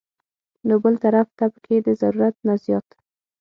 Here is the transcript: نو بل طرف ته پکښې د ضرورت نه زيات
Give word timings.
نو 0.67 0.75
بل 0.83 0.95
طرف 1.03 1.27
ته 1.37 1.45
پکښې 1.53 1.77
د 1.85 1.89
ضرورت 2.01 2.35
نه 2.47 2.55
زيات 2.63 2.87